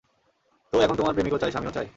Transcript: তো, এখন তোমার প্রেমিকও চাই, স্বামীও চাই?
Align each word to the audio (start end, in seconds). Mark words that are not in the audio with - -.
তো, 0.73 0.75
এখন 0.81 0.95
তোমার 0.95 1.13
প্রেমিকও 1.13 1.37
চাই, 1.37 1.51
স্বামীও 1.51 1.71
চাই? 1.71 1.87